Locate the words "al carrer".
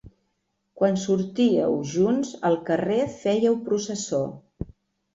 2.51-3.01